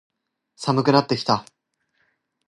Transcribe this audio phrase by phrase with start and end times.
[0.55, 1.45] 寒くなってきた。